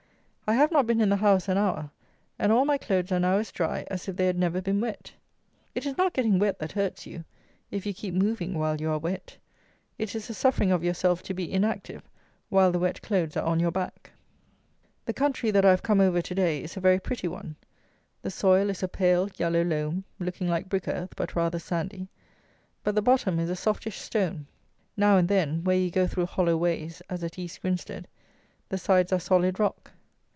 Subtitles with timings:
[0.47, 1.91] I have not been in the house an hour;
[2.37, 5.13] and all my clothes are now as dry as if they had never been wet.
[5.73, 7.23] It is not getting wet that hurts you,
[7.71, 9.37] if you keep moving while you are wet.
[9.97, 12.03] It is the suffering of yourself to be inactive
[12.49, 14.11] while the wet clothes are on your back.
[15.05, 17.55] The country that I have come over to day is a very pretty one.
[18.21, 22.09] The soil is a pale yellow loam, looking like brick earth, but rather sandy;
[22.83, 24.47] but the bottom is a softish stone.
[24.97, 28.05] Now and then, where you go through hollow ways (as at East Grinstead)
[28.67, 29.91] the sides are solid rock.